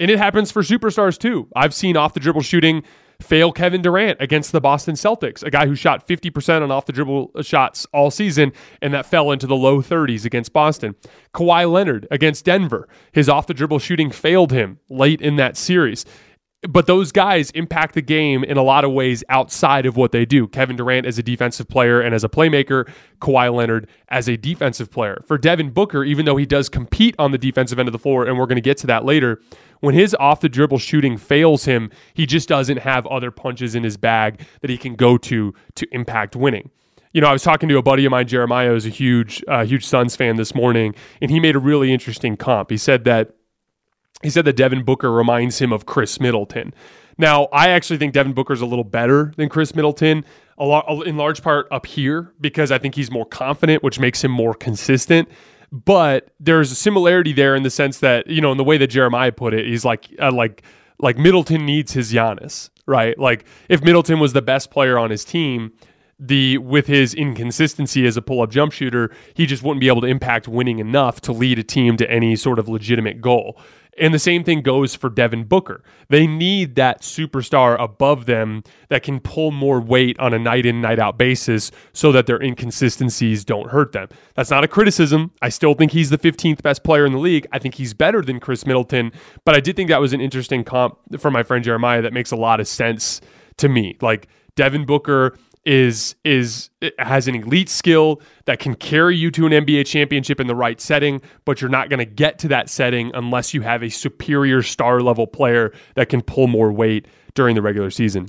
[0.00, 1.48] and it happens for superstars too.
[1.54, 2.82] I've seen off the dribble shooting
[3.22, 6.92] fail Kevin Durant against the Boston Celtics, a guy who shot 50% on off the
[6.92, 8.52] dribble uh, shots all season,
[8.82, 10.94] and that fell into the low 30s against Boston.
[11.32, 16.04] Kawhi Leonard against Denver, his off the dribble shooting failed him late in that series
[16.68, 20.24] but those guys impact the game in a lot of ways outside of what they
[20.24, 20.46] do.
[20.48, 24.90] Kevin Durant as a defensive player and as a playmaker, Kawhi Leonard as a defensive
[24.90, 25.22] player.
[25.26, 28.26] For Devin Booker, even though he does compete on the defensive end of the floor,
[28.26, 29.40] and we're going to get to that later,
[29.84, 33.84] when his off the dribble shooting fails him, he just doesn't have other punches in
[33.84, 36.70] his bag that he can go to to impact winning.
[37.12, 39.64] You know, I was talking to a buddy of mine, Jeremiah, who's a huge, uh,
[39.64, 42.70] huge Suns fan this morning, and he made a really interesting comp.
[42.70, 43.34] He said that
[44.22, 46.72] he said that Devin Booker reminds him of Khris Middleton.
[47.18, 50.24] Now, I actually think Devin Booker's a little better than Khris Middleton,
[50.58, 54.24] a lot in large part up here because I think he's more confident, which makes
[54.24, 55.28] him more consistent.
[55.74, 58.86] But there's a similarity there in the sense that you know, in the way that
[58.86, 60.62] Jeremiah put it, he's like uh, like
[61.00, 63.18] like Middleton needs his Giannis, right?
[63.18, 65.72] Like if Middleton was the best player on his team,
[66.16, 70.06] the with his inconsistency as a pull-up jump shooter, he just wouldn't be able to
[70.06, 73.58] impact winning enough to lead a team to any sort of legitimate goal.
[73.98, 75.82] And the same thing goes for Devin Booker.
[76.08, 80.80] They need that superstar above them that can pull more weight on a night in,
[80.80, 84.08] night out basis so that their inconsistencies don't hurt them.
[84.34, 85.32] That's not a criticism.
[85.40, 87.46] I still think he's the 15th best player in the league.
[87.52, 89.12] I think he's better than Khris Middleton,
[89.44, 92.32] but I did think that was an interesting comp from my friend Jeremiah that makes
[92.32, 93.20] a lot of sense
[93.58, 93.96] to me.
[94.00, 99.52] Like Devin Booker is is has an elite skill that can carry you to an
[99.52, 103.10] NBA championship in the right setting, but you're not going to get to that setting
[103.14, 107.62] unless you have a superior star level player that can pull more weight during the
[107.62, 108.28] regular season.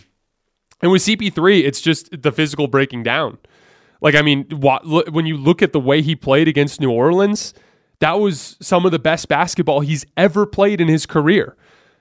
[0.82, 3.38] And with CP3, it's just the physical breaking down.
[4.02, 7.54] Like I mean, when you look at the way he played against New Orleans,
[8.00, 11.56] That was some of the best basketball he's ever played in his career.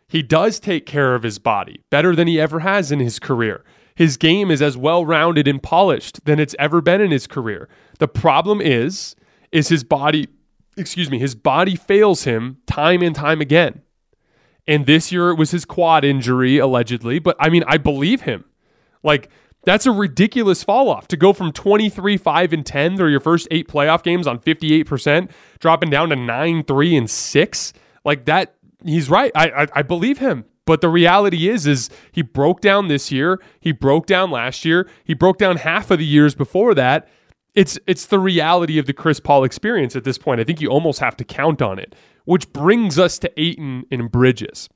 [0.09, 3.65] He does take care of his body better than he ever has in his career.
[3.95, 7.69] His game is as well rounded and polished than it's ever been in his career.
[7.99, 9.15] The problem is,
[9.53, 10.29] is his body,
[10.77, 13.83] excuse me, his body fails him time and time again.
[14.67, 17.19] And this year it was his quad injury, allegedly.
[17.19, 18.45] But I mean, I believe him.
[19.03, 19.31] Like,
[19.65, 23.49] that's a ridiculous fall off to go from 23, 5, and 10 through your first
[23.51, 27.73] eight playoff games on 58%, dropping down to 9, 3, and 6.
[28.05, 29.33] Like that, he's right.
[29.35, 30.45] I, I, I believe him.
[30.67, 33.41] But the reality is, is he broke down this year.
[33.61, 34.89] He broke down last year.
[35.05, 37.09] He broke down half of the years before that.
[37.55, 40.41] It's it's the reality of the Chris Paul experience at this point.
[40.41, 41.95] I think you almost have to count on it.
[42.25, 44.69] Which brings us to Ayton and Bridges.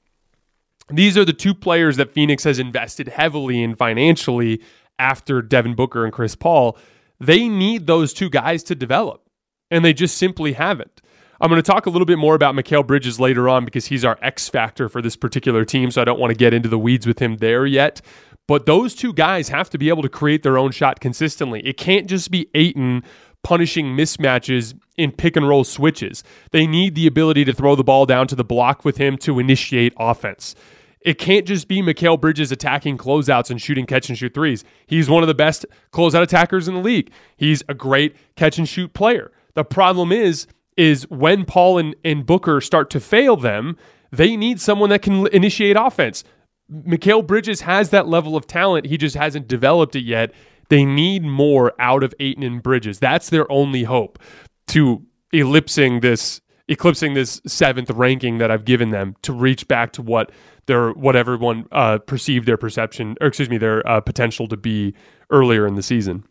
[0.91, 4.63] These are the two players that Phoenix has invested heavily in financially
[4.99, 6.77] after Devin Booker and Chris Paul.
[7.21, 9.23] They need those two guys to develop,
[9.71, 11.01] and they just simply haven't.
[11.41, 14.05] I'm going to talk a little bit more about Mikal Bridges later on because he's
[14.05, 15.91] our X factor for this particular team.
[15.91, 18.01] So I don't want to get into the weeds with him there yet.
[18.49, 21.61] But those two guys have to be able to create their own shot consistently.
[21.65, 23.05] It can't just be Ayton
[23.45, 26.25] punishing mismatches in pick and roll switches.
[26.51, 29.39] They need the ability to throw the ball down to the block with him to
[29.39, 30.57] initiate offense.
[31.01, 34.65] It can't just be Mikal Bridges attacking closeouts and shooting catch and shoot threes.
[34.87, 37.13] He's one of the best closeout attackers in the league.
[37.37, 39.31] He's a great catch and shoot player.
[39.55, 40.49] The problem is
[40.79, 43.77] is when Paul and, and Booker start to fail them,
[44.11, 46.25] they need someone that can initiate offense.
[46.73, 48.87] Mikal Bridges has that level of talent.
[48.87, 50.33] He just hasn't developed it yet.
[50.69, 53.01] They need more out of Ayton and Bridges.
[53.01, 54.19] That's their only hope
[54.69, 60.03] to eclipsing this eclipsing this seventh ranking that I've given them to reach back to
[60.03, 60.31] what
[60.67, 64.95] their what everyone uh, perceived their perception or excuse me their uh, potential to be
[65.31, 66.25] earlier in the season.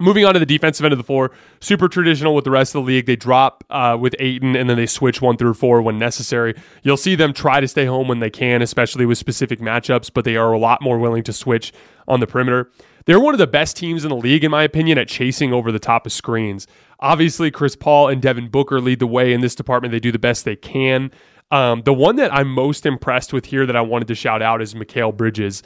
[0.00, 1.30] Moving on to the defensive end of the floor,
[1.60, 3.06] super traditional with the rest of the league.
[3.06, 6.54] They drop uh, with Ayton and then they switch one through four when necessary.
[6.82, 10.24] You'll see them try to stay home when they can, especially with specific matchups, but
[10.24, 11.72] they are a lot more willing to switch
[12.08, 12.72] on the perimeter.
[13.06, 15.70] They're one of the best teams in the league, in my opinion, at chasing over
[15.70, 16.66] the top of screens.
[16.98, 19.92] Obviously, Chris Paul and Devin Booker lead the way in this department.
[19.92, 21.12] They do the best they can.
[21.52, 24.60] Um, the one that I'm most impressed with here that I wanted to shout out
[24.60, 25.62] is Mikal Bridges.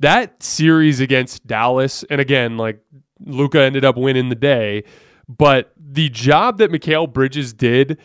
[0.00, 2.82] That series against Dallas, and again, like
[3.24, 4.84] Luka ended up winning the day.
[5.28, 7.98] But the job that Mikal Bridges did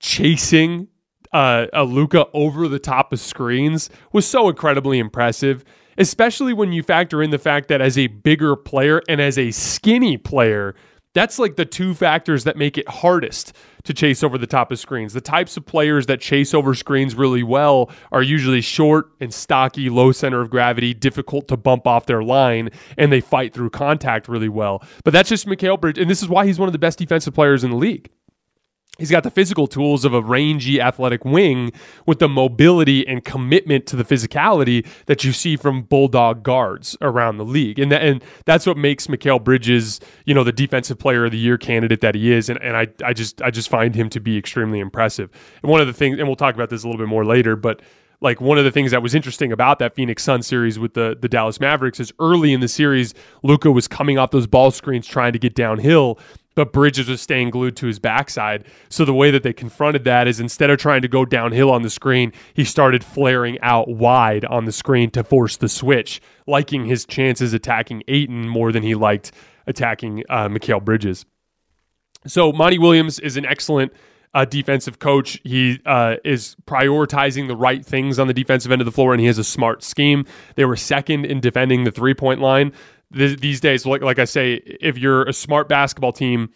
[0.00, 0.88] chasing
[1.32, 5.64] uh, a Luka over the top of screens was so incredibly impressive,
[5.96, 9.50] especially when you factor in the fact that as a bigger player and as a
[9.50, 10.74] skinny player,
[11.14, 13.52] that's like the two factors that make it hardest
[13.84, 15.12] to chase over the top of screens.
[15.12, 19.88] The types of players that chase over screens really well are usually short and stocky,
[19.90, 24.28] low center of gravity, difficult to bump off their line, and they fight through contact
[24.28, 24.82] really well.
[25.04, 27.34] But that's just Mikal Bridge, and this is why he's one of the best defensive
[27.34, 28.10] players in the league.
[28.98, 31.72] He's got the physical tools of a rangy athletic wing
[32.04, 37.38] with the mobility and commitment to the physicality that you see from bulldog guards around
[37.38, 37.78] the league.
[37.78, 41.56] And and that's what makes Mikal Bridges, you know, the defensive player of the year
[41.56, 42.50] candidate that he is.
[42.50, 45.30] And, and I, I just I just find him to be extremely impressive.
[45.62, 47.56] And one of the things and we'll talk about this a little bit more later,
[47.56, 47.80] but
[48.20, 51.16] like one of the things that was interesting about that Phoenix Sun series with the
[51.18, 55.06] the Dallas Mavericks is early in the series, Luka was coming off those ball screens
[55.06, 56.18] trying to get downhill,
[56.54, 58.64] but Bridges was staying glued to his backside.
[58.88, 61.82] So the way that they confronted that is instead of trying to go downhill on
[61.82, 66.84] the screen, he started flaring out wide on the screen to force the switch, liking
[66.84, 69.32] his chances attacking Ayton more than he liked
[69.66, 71.24] attacking uh, Mikal Bridges.
[72.26, 73.92] So Monty Williams is an excellent
[74.34, 75.40] uh, defensive coach.
[75.44, 79.20] He uh, is prioritizing the right things on the defensive end of the floor, and
[79.20, 80.24] he has a smart scheme.
[80.54, 82.72] They were second in defending the three point line
[83.12, 86.50] th- these days, like, like I say, if you're a smart basketball team,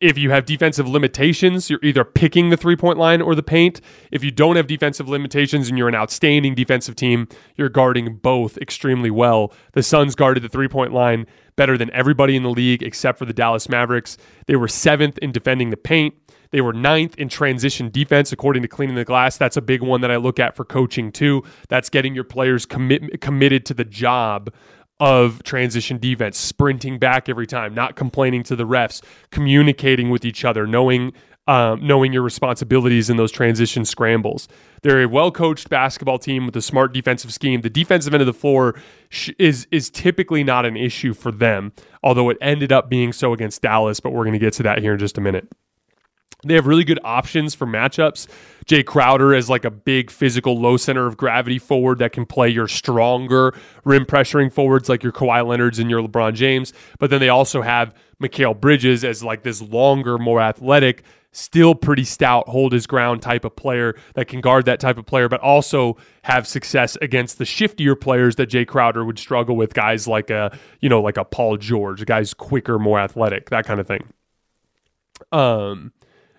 [0.00, 3.80] if you have defensive limitations, you're either picking the three point line or the paint.
[4.10, 8.56] If you don't have defensive limitations and you're an outstanding defensive team, you're guarding both
[8.58, 9.52] extremely well.
[9.72, 13.24] The Suns guarded the three point line better than everybody in the league except for
[13.24, 14.16] the Dallas Mavericks.
[14.46, 16.14] They were seventh in defending the paint.
[16.50, 19.36] They were ninth in transition defense, according to Cleaning the Glass.
[19.36, 21.42] That's a big one that I look at for coaching, too.
[21.68, 24.54] That's getting your players commit, committed to the job
[25.00, 30.44] of transition defense, sprinting back every time, not complaining to the refs, communicating with each
[30.44, 31.12] other, knowing
[31.46, 34.48] um, knowing your responsibilities in those transition scrambles.
[34.82, 37.60] They're a well coached basketball team with a smart defensive scheme.
[37.60, 38.80] The defensive end of the floor
[39.10, 43.32] sh- is is typically not an issue for them, although it ended up being so
[43.34, 44.00] against Dallas.
[44.00, 45.48] But we're going to get to that here in just a minute.
[46.48, 48.26] They have really good options for matchups.
[48.66, 52.48] Jae Crowder is like a big physical low center of gravity forward that can play
[52.48, 56.72] your stronger rim pressuring forwards like your Kawhi Leonards and your LeBron James.
[56.98, 62.04] But then they also have Mikal Bridges as like this longer, more athletic, still pretty
[62.04, 65.40] stout, hold his ground type of player that can guard that type of player, but
[65.40, 70.30] also have success against the shiftier players that Jae Crowder would struggle with, guys like
[70.30, 74.12] a, you know, like a Paul George, guys quicker, more athletic, that kind of thing.
[75.32, 75.92] Um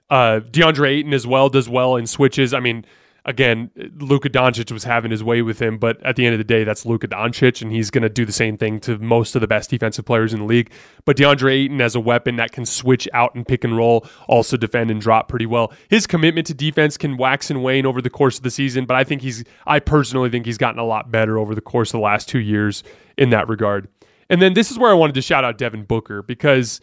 [0.09, 2.53] uh, DeAndre Ayton as well does well in switches.
[2.53, 2.85] I mean,
[3.25, 6.43] again, Luka Doncic was having his way with him, but at the end of the
[6.43, 9.41] day, that's Luka Doncic, and he's going to do the same thing to most of
[9.41, 10.71] the best defensive players in the league.
[11.05, 14.57] But DeAndre Ayton as a weapon that can switch out and pick and roll, also
[14.57, 15.73] defend and drop pretty well.
[15.89, 18.95] His commitment to defense can wax and wane over the course of the season, but
[18.95, 21.99] I think he's, I personally think he's gotten a lot better over the course of
[21.99, 22.83] the last two years
[23.17, 23.87] in that regard.
[24.29, 26.79] And then this is where I wanted to shout out Devin Booker because,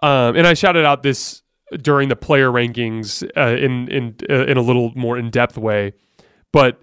[0.00, 1.42] um, and I shouted out this
[1.80, 5.92] during the player rankings uh, in in uh, in a little more in depth way.
[6.52, 6.80] But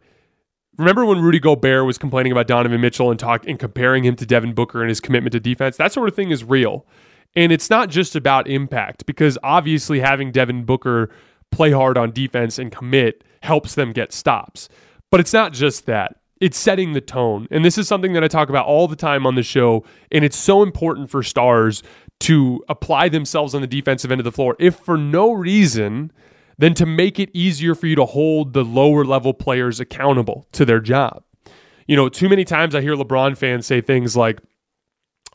[0.78, 4.26] remember when Rudy Gobert was complaining about Donovan Mitchell and talk and comparing him to
[4.26, 5.78] Devin Booker and his commitment to defense?
[5.78, 6.86] That sort of thing is real,
[7.36, 11.10] and it's not just about impact because obviously having Devin Booker
[11.52, 14.70] play hard on defense and commit helps them get stops.
[15.12, 16.18] But it's not just that.
[16.42, 17.48] It's setting the tone.
[17.52, 19.86] And this is something that I talk about all the time on the show.
[20.12, 21.84] And it's so important for stars
[22.24, 26.12] to apply themselves on the defensive end of the floor, if for no reason
[26.58, 30.66] then to make it easier for you to hold the lower level players accountable to
[30.66, 31.24] their job.
[31.88, 34.40] You know, too many times I hear LeBron fans say things like,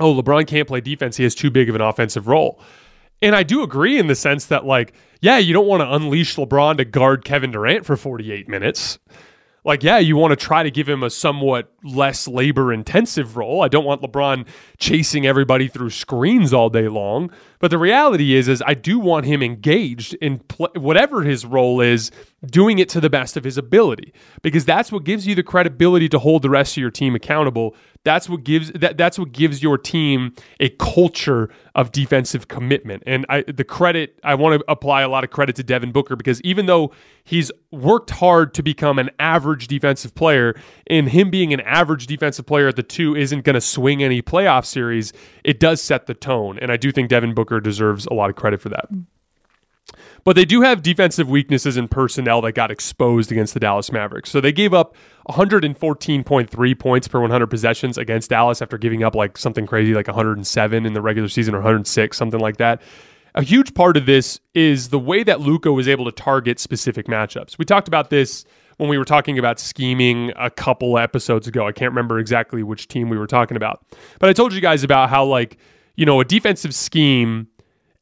[0.00, 1.16] oh, LeBron can't play defense.
[1.16, 2.60] He has too big of an offensive role.
[3.20, 6.36] And I do agree in the sense that, like, yeah, you don't want to unleash
[6.36, 8.98] LeBron to guard Kevin Durant for 48 minutes
[9.68, 13.62] like, yeah, you want to try to give him a somewhat less labor intensive role.
[13.62, 14.46] I don't want LeBron
[14.78, 17.30] chasing everybody through screens all day long.
[17.58, 21.82] But the reality is, is I do want him engaged in pl- whatever his role
[21.82, 22.10] is,
[22.46, 26.08] doing it to the best of his ability, because that's what gives you the credibility
[26.08, 27.76] to hold the rest of your team accountable.
[28.04, 33.02] That's what gives that that's what gives your team a culture of defensive commitment.
[33.06, 36.16] And I the credit I want to apply a lot of credit to Devin Booker
[36.16, 36.92] because even though
[37.24, 40.54] he's worked hard to become an average defensive player,
[40.86, 44.22] and him being an average defensive player at the two isn't going to swing any
[44.22, 45.12] playoff series,
[45.44, 46.58] it does set the tone.
[46.60, 48.88] And I do think Devin Booker deserves a lot of credit for that.
[50.24, 54.30] But they do have defensive weaknesses in personnel that got exposed against the Dallas Mavericks.
[54.30, 54.94] So they gave up
[55.28, 60.86] 114.3 points per 100 possessions against Dallas after giving up like something crazy like 107
[60.86, 62.82] in the regular season or 106, something like that.
[63.34, 67.06] A huge part of this is the way that Luka was able to target specific
[67.06, 67.58] matchups.
[67.58, 68.44] We talked about this
[68.78, 71.66] when we were talking about scheming a couple episodes ago.
[71.66, 73.84] I can't remember exactly which team we were talking about.
[74.18, 75.58] But I told you guys about how like,
[75.96, 77.48] you know, a defensive scheme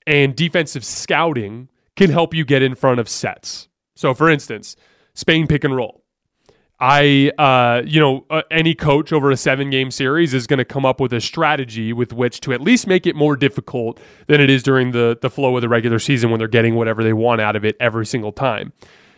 [0.06, 3.68] and defensive scouting can help you get in front of sets.
[3.94, 4.76] So, for instance,
[5.14, 6.04] Spain pick and roll.
[6.78, 10.64] I, uh, you know, uh, any coach over a seven game series is going to
[10.64, 14.42] come up with a strategy with which to at least make it more difficult than
[14.42, 17.14] it is during the, the flow of the regular season when they're getting whatever they
[17.14, 18.74] want out of it every single time.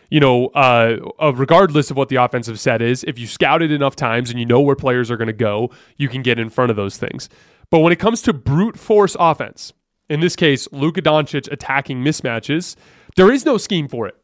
[0.09, 3.73] You know, uh, uh regardless of what the offensive set is, if you scout it
[3.73, 6.49] enough times and you know where players are going to go, you can get in
[6.49, 7.27] front of those things.
[7.69, 9.73] But when it comes to brute force offense,
[10.09, 12.75] in this case, Luka Doncic attacking mismatches,
[13.15, 14.15] there is no scheme for it.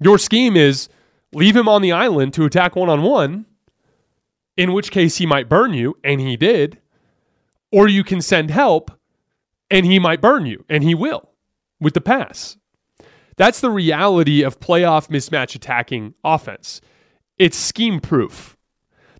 [0.00, 0.88] Your scheme is
[1.32, 3.46] leave him on the island to attack one on one,
[4.56, 6.78] in which case he might burn you, and he did,
[7.72, 8.90] or you can send help
[9.70, 11.30] and he might burn you, and he will
[11.80, 12.56] with the pass.
[13.36, 16.80] That's the reality of playoff mismatch attacking offense.
[17.38, 18.56] It's scheme proof.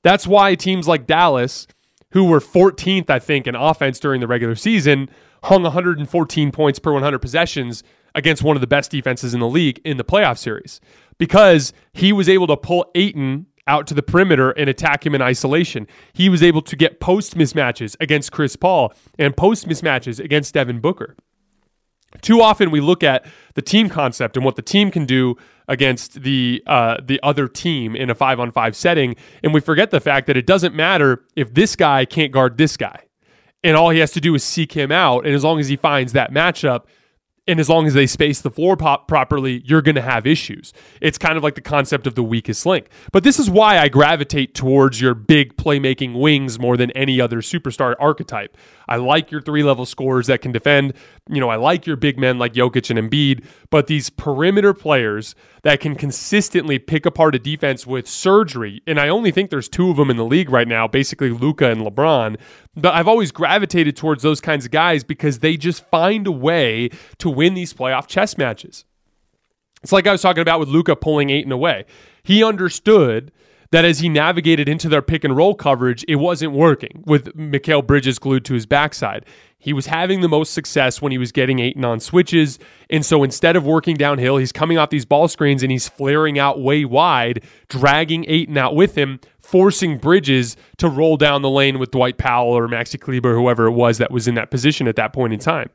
[0.03, 1.67] That's why teams like Dallas,
[2.13, 5.09] who were 14th, I think, in offense during the regular season,
[5.45, 7.83] hung 114 points per 100 possessions
[8.15, 10.81] against one of the best defenses in the league in the playoff series
[11.19, 15.23] because he was able to pull Ayton out to the perimeter and attack him in
[15.23, 15.87] isolation.
[16.13, 20.81] He was able to get post mismatches against Chris Paul and post mismatches against Devin
[20.81, 21.15] Booker.
[22.21, 25.37] Too often we look at the team concept and what the team can do
[25.71, 29.91] against the uh, the other team in a five on five setting, and we forget
[29.91, 33.05] the fact that it doesn't matter if this guy can't guard this guy
[33.63, 35.27] and all he has to do is seek him out.
[35.27, 36.85] And as long as he finds that matchup,
[37.51, 40.73] and as long as they space the floor pop properly, you're going to have issues.
[41.01, 42.89] It's kind of like the concept of the weakest link.
[43.11, 47.39] But this is why I gravitate towards your big playmaking wings more than any other
[47.39, 48.57] superstar archetype.
[48.89, 50.95] I like your three level scorers that can defend.
[51.29, 55.35] You know, I like your big men like Jokic and Embiid, but these perimeter players
[55.63, 59.91] that can consistently pick apart a defense with surgery, and I only think there's two
[59.91, 62.37] of them in the league right now, basically Luka and LeBron,
[62.77, 66.91] But I've always gravitated towards those kinds of guys because they just find a way
[67.19, 68.85] to win these playoff chess matches.
[69.83, 71.85] It's like I was talking about with Luka pulling Ayton away.
[72.23, 73.33] He understood
[73.73, 77.87] that as he navigated into their pick and roll coverage, it wasn't working with Mikal
[77.87, 79.25] Bridges glued to his backside.
[79.59, 82.59] He was having the most success when he was getting Ayton on switches.
[82.89, 86.39] And so instead of working downhill, he's coming off these ball screens and he's flaring
[86.39, 89.21] out way wide, dragging Ayton out with him,
[89.51, 93.73] forcing Bridges to roll down the lane with Dwight Powell or Maxi Kleber, whoever it
[93.73, 95.69] was that was in that position at that point in time.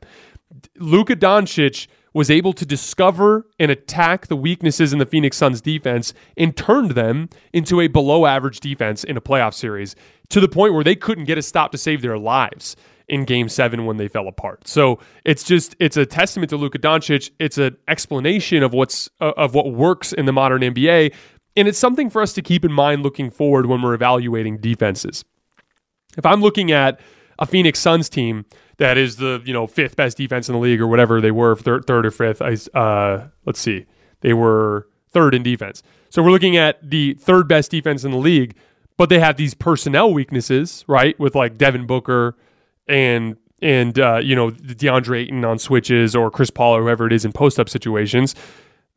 [0.78, 6.14] Luka Doncic was able to discover and attack the weaknesses in the Phoenix Suns defense
[6.38, 9.94] and turned them into a below average defense in a playoff series
[10.30, 12.76] to the point where they couldn't get a stop to save their lives
[13.08, 14.66] in game seven when they fell apart.
[14.66, 17.30] So it's just it's a testament to Luka Doncic.
[17.38, 21.14] It's an explanation of what's uh, of what works in the modern NBA.
[21.56, 25.24] And it's something for us to keep in mind looking forward when we're evaluating defenses.
[26.16, 27.00] If I'm looking at
[27.38, 28.44] a Phoenix Suns team
[28.78, 31.56] that is the you know fifth best defense in the league or whatever they were
[31.56, 32.42] third, third or fifth,
[32.74, 33.86] uh, let's see,
[34.20, 35.82] they were third in defense.
[36.10, 38.54] So we're looking at the third best defense in the league,
[38.96, 41.18] but they have these personnel weaknesses, right?
[41.18, 42.36] With like Devin Booker,
[42.86, 47.12] and and uh, you know DeAndre Ayton on switches or Chris Paul or whoever it
[47.12, 48.34] is in post up situations.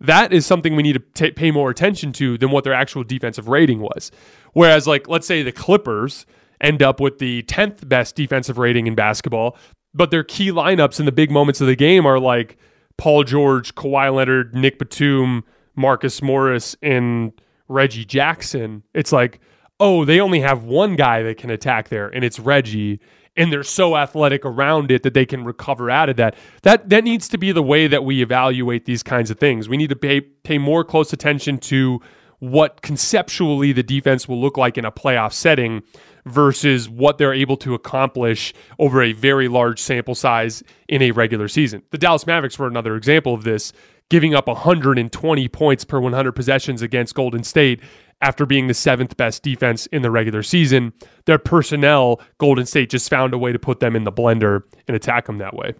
[0.01, 3.03] That is something we need to t- pay more attention to than what their actual
[3.03, 4.11] defensive rating was.
[4.53, 6.25] Whereas, like, let's say the Clippers
[6.61, 9.57] end up with the 10th best defensive rating in basketball,
[9.93, 12.57] but their key lineups in the big moments of the game are like
[12.97, 15.43] Paul George, Kawhi Leonard, Nick Batum,
[15.75, 17.31] Marcus Morris, and
[17.67, 18.83] Reggie Jackson.
[18.93, 19.39] It's like,
[19.79, 22.99] oh, they only have one guy that can attack there, and it's Reggie
[23.35, 26.35] and they're so athletic around it that they can recover out of that.
[26.63, 29.69] That that needs to be the way that we evaluate these kinds of things.
[29.69, 32.01] We need to pay pay more close attention to
[32.39, 35.83] what conceptually the defense will look like in a playoff setting
[36.25, 41.47] versus what they're able to accomplish over a very large sample size in a regular
[41.47, 41.83] season.
[41.91, 43.73] The Dallas Mavericks were another example of this,
[44.09, 47.81] giving up 120 points per 100 possessions against Golden State
[48.21, 50.93] after being the seventh best defense in the regular season.
[51.25, 54.95] Their personnel, Golden State just found a way to put them in the blender and
[54.95, 55.73] attack them that way.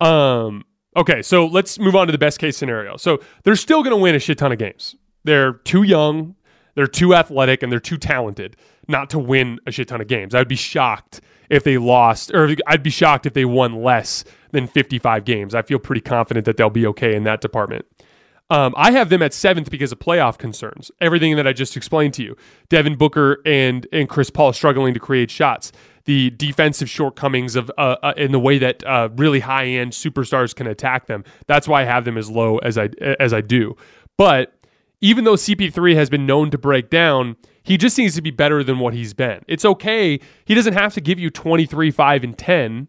[0.00, 0.64] Um,
[0.96, 2.96] okay, so let's move on to the best case scenario.
[2.96, 4.94] So they're still going to win a shit ton of games.
[5.24, 6.36] They're too young,
[6.74, 8.56] they're too athletic, and they're too talented
[8.88, 10.34] not to win a shit ton of games.
[10.34, 11.20] I'd be shocked
[11.50, 15.54] if they lost, or I'd be shocked if they won less than 55 games.
[15.54, 17.84] I feel pretty confident that they'll be okay in that department.
[18.50, 20.90] Um, I have them at seventh because of playoff concerns.
[21.00, 22.36] Everything that I just explained to you.
[22.68, 25.70] Devin Booker and and Chris Paul struggling to create shots.
[26.06, 30.54] The defensive shortcomings of uh, uh, in the way that uh, really high end superstars
[30.54, 31.24] can attack them.
[31.46, 32.88] That's why I have them as low as I
[33.20, 33.76] as I do.
[34.16, 34.54] But
[35.00, 38.64] even though CP3 has been known to break down, he just needs to be better
[38.64, 39.44] than what he's been.
[39.46, 40.18] It's okay.
[40.46, 42.88] He doesn't have to give you 23, 5, and 10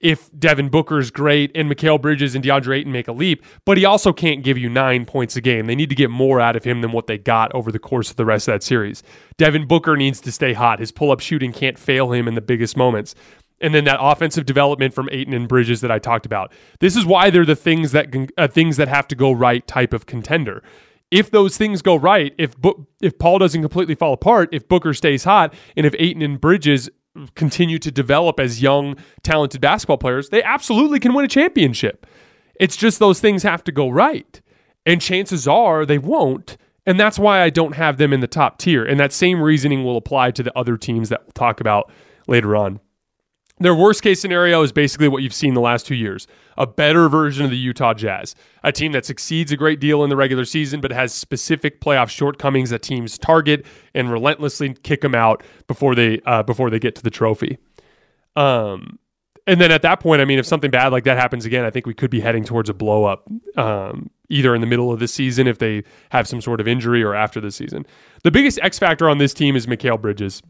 [0.00, 3.76] if Devin Booker is great and Mikal Bridges and DeAndre Ayton make a leap, but
[3.76, 5.66] he also can't give you nine points a game.
[5.66, 8.10] They need to get more out of him than what they got over the course
[8.10, 9.02] of the rest of that series.
[9.36, 10.78] Devin Booker needs to stay hot.
[10.78, 13.14] His pull up shooting can't fail him in the biggest moments.
[13.60, 16.52] And then that offensive development from Ayton and Bridges that I talked about.
[16.78, 19.92] This is why they're the things that uh, things that have to go right type
[19.92, 20.62] of contender.
[21.10, 22.54] If those things go right, if
[23.00, 26.88] if Paul doesn't completely fall apart, if Booker stays hot, and if Ayton and Bridges
[27.34, 32.06] continue to develop as young, talented basketball players, they absolutely can win a championship.
[32.58, 34.40] It's just those things have to go right.
[34.86, 36.56] And chances are they won't.
[36.86, 38.84] And that's why I don't have them in the top tier.
[38.84, 41.90] And that same reasoning will apply to the other teams that we'll talk about
[42.26, 42.80] later on.
[43.60, 47.08] Their worst case scenario is basically what you've seen the last two years a better
[47.08, 48.34] version of the Utah Jazz,
[48.64, 52.10] a team that succeeds a great deal in the regular season, but has specific playoff
[52.10, 56.94] shortcomings that teams target and relentlessly kick them out before they uh, before they get
[56.96, 57.58] to the trophy.
[58.36, 58.98] Um,
[59.46, 61.70] and then at that point, I mean, if something bad like that happens again, I
[61.70, 65.00] think we could be heading towards a blow up, um, either in the middle of
[65.00, 67.86] the season if they have some sort of injury or after the season.
[68.24, 70.42] The biggest X factor on this team is Mikal Bridges.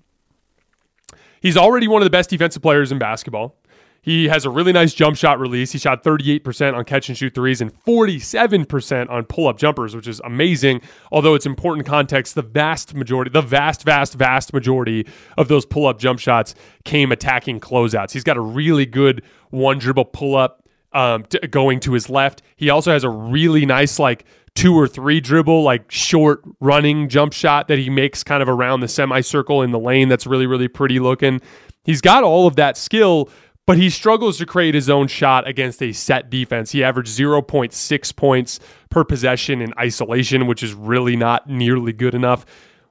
[1.41, 3.57] He's already one of the best defensive players in basketball.
[4.01, 5.73] He has a really nice jump shot release.
[5.73, 10.07] He shot 38% on catch and shoot threes and 47% on pull up jumpers, which
[10.07, 10.81] is amazing.
[11.11, 15.87] Although it's important context, the vast majority, the vast, vast, vast majority of those pull
[15.87, 18.13] up jump shots came attacking closeouts.
[18.13, 22.43] He's got a really good one dribble pull up um, t- going to his left.
[22.57, 24.25] He also has a really nice, like,
[24.59, 28.81] two or three dribble, like short running jump shot that he makes kind of around
[28.81, 31.41] the semicircle in the lane that's really, really pretty looking.
[31.85, 33.31] He's got all of that skill,
[33.67, 36.73] but he struggles to create his own shot against a set defense.
[36.73, 38.59] He averaged 0.6 points
[38.91, 42.45] per possession in isolation, which is really not nearly good enough.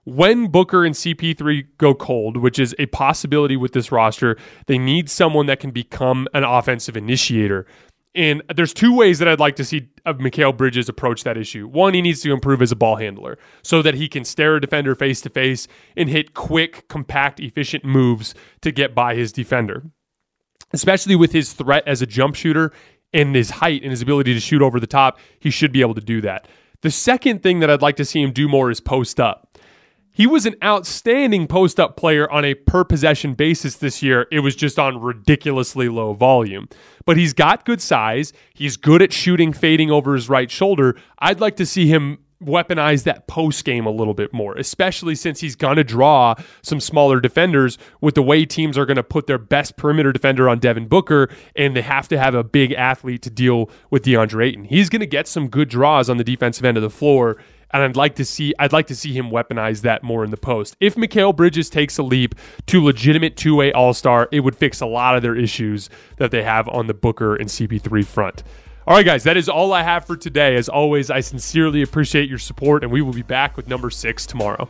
[0.07, 4.37] when Booker and CP3 go cold, which is a possibility with this roster,
[4.67, 7.67] they need someone that can become an offensive initiator.
[8.17, 11.37] And there's two ways that I'd like to see uh, of Mikal Bridges approach that
[11.37, 11.67] issue.
[11.67, 14.61] One, he needs to improve as a ball handler so that he can stare a
[14.61, 19.83] defender face to face and hit quick, compact, efficient moves to get by his defender.
[20.73, 22.73] Especially with his threat as a jump shooter
[23.13, 25.93] and his height and his ability to shoot over the top, he should be able
[25.93, 26.47] to do that.
[26.81, 29.46] The second thing that I'd like to see him do more is post up.
[30.17, 34.25] He was an outstanding post up player on a per possession basis this year.
[34.31, 36.69] It was just on ridiculously low volume.
[37.05, 38.33] But he's got good size.
[38.55, 40.97] He's good at shooting, fading over his right shoulder.
[41.19, 45.39] I'd like to see him weaponize that post game a little bit more, especially since
[45.39, 49.27] he's going to draw some smaller defenders with the way teams are going to put
[49.27, 53.21] their best perimeter defender on Devin Booker, and they have to have a big athlete
[53.21, 54.63] to deal with DeAndre Ayton.
[54.63, 57.37] He's going to get some good draws on the defensive end of the floor.
[57.71, 60.37] And I'd like to see I'd like to see him weaponize that more in the
[60.37, 60.77] post.
[60.79, 62.35] If Mikal Bridges takes a leap
[62.67, 66.67] to legitimate two-way all-star, it would fix a lot of their issues that they have
[66.69, 68.43] on the Booker and CP3 front.
[68.87, 70.55] All right, guys, that is all I have for today.
[70.55, 74.25] As always, I sincerely appreciate your support, and we will be back with number six
[74.25, 74.69] tomorrow.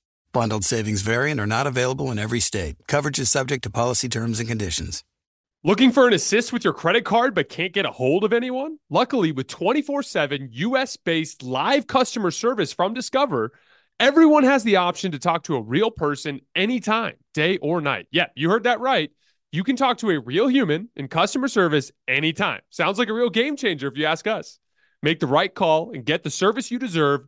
[0.33, 2.77] Bundled savings variant are not available in every state.
[2.87, 5.03] Coverage is subject to policy terms and conditions.
[5.63, 8.77] Looking for an assist with your credit card but can't get a hold of anyone?
[8.89, 13.51] Luckily, with 24 7 US based live customer service from Discover,
[13.99, 18.07] everyone has the option to talk to a real person anytime, day or night.
[18.09, 19.11] Yeah, you heard that right.
[19.51, 22.61] You can talk to a real human in customer service anytime.
[22.69, 24.59] Sounds like a real game changer if you ask us.
[25.03, 27.27] Make the right call and get the service you deserve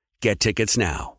[0.21, 1.17] Get tickets now.